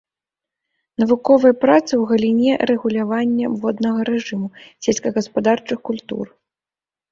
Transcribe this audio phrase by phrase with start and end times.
[1.03, 4.47] Навуковыя працы ў галіне рэгулявання воднага рэжыму
[4.89, 6.25] сельскагаспадарчых культур.